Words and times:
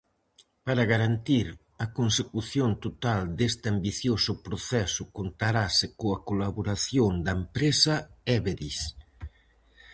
Para 0.65 0.87
garantir 0.93 1.47
a 1.83 1.85
consecución 1.97 2.69
total 2.85 3.21
deste 3.39 3.65
ambicioso 3.75 4.31
proceso 4.47 5.03
contarase 5.17 5.85
coa 5.99 6.19
colaboración 6.29 7.11
da 7.25 7.31
empresa 7.41 7.93
Everis. 8.37 8.79